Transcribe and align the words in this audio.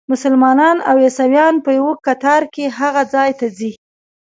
مسلمانان 0.11 0.77
او 0.89 0.95
عیسویان 1.03 1.55
په 1.65 1.69
یوه 1.79 1.93
کتار 2.07 2.41
کې 2.53 2.65
هغه 2.79 3.01
ځای 3.13 3.29
ته 3.39 3.47
ځي. 3.57 3.71